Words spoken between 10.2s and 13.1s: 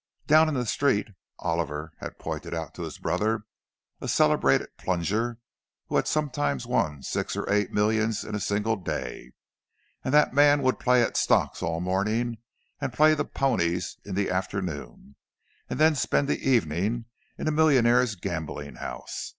man would play at stocks all morning, and